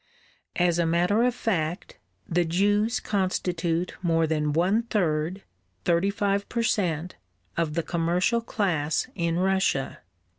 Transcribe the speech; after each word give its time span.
As 0.55 0.79
a 0.79 0.85
matter 0.87 1.21
of 1.21 1.35
fact, 1.35 1.99
the 2.27 2.43
Jews 2.43 2.99
constitute 2.99 3.93
more 4.01 4.25
than 4.25 4.51
one 4.51 4.81
third, 4.81 5.43
thirty 5.85 6.09
five 6.09 6.49
per 6.49 6.63
cent., 6.63 7.17
of 7.55 7.75
the 7.75 7.83
commercial 7.83 8.41
class 8.41 9.05
in 9.13 9.37
Russia. 9.37 9.99